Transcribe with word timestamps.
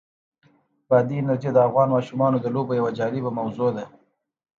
بادي 0.89 1.15
انرژي 1.21 1.49
د 1.53 1.57
افغان 1.67 1.87
ماشومانو 1.95 2.37
د 2.41 2.47
لوبو 2.55 2.77
یوه 2.79 2.91
جالبه 2.99 3.31
موضوع 3.39 3.69
ده. 3.77 3.85